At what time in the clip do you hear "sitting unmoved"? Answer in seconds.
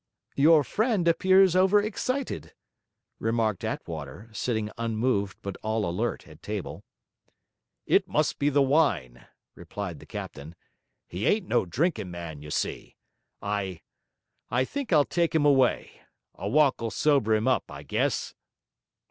4.33-5.37